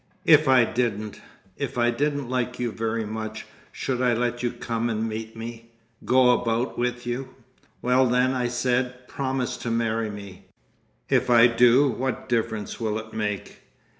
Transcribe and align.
"If 0.25 0.47
I 0.47 0.63
didn't—If 0.65 1.77
I 1.77 1.91
didn't 1.91 2.27
like 2.27 2.57
you 2.57 2.71
very 2.71 3.05
much, 3.05 3.45
should 3.71 4.01
I 4.01 4.15
let 4.15 4.41
you 4.41 4.49
come 4.51 4.89
and 4.89 5.07
meet 5.07 5.37
me—go 5.37 6.31
about 6.41 6.75
with 6.75 7.05
you?" 7.05 7.35
"Well 7.83 8.07
then," 8.07 8.33
I 8.33 8.47
said, 8.47 9.07
"promise 9.07 9.57
to 9.57 9.69
marry 9.69 10.09
me!" 10.09 10.47
"If 11.07 11.29
I 11.29 11.45
do, 11.45 11.87
what 11.87 12.27
difference 12.27 12.79
will 12.79 12.97
it 12.97 13.13
make?" 13.13 13.59